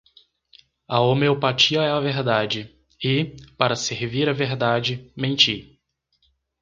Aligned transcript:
a 0.87 0.97
homeopatia 0.99 1.83
é 1.83 1.91
a 1.91 1.99
verdade, 1.99 2.75
e, 3.03 3.35
para 3.55 3.75
servir 3.75 4.27
à 4.27 4.33
verdade, 4.33 5.11
menti; 5.15 5.79